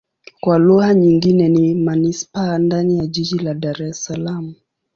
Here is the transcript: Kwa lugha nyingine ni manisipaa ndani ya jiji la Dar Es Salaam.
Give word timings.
Kwa 0.41 0.59
lugha 0.59 0.93
nyingine 0.93 1.49
ni 1.49 1.75
manisipaa 1.75 2.57
ndani 2.57 2.97
ya 2.97 3.07
jiji 3.07 3.37
la 3.39 3.53
Dar 3.53 3.83
Es 3.83 4.03
Salaam. 4.03 4.53